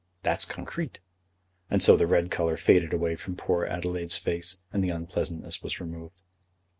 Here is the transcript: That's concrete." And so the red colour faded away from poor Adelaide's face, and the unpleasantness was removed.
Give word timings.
That's 0.23 0.45
concrete." 0.45 0.99
And 1.69 1.83
so 1.83 1.95
the 1.95 2.07
red 2.07 2.31
colour 2.31 2.57
faded 2.57 2.91
away 2.91 3.15
from 3.15 3.35
poor 3.35 3.65
Adelaide's 3.65 4.17
face, 4.17 4.57
and 4.73 4.83
the 4.83 4.89
unpleasantness 4.89 5.61
was 5.61 5.79
removed. 5.79 6.23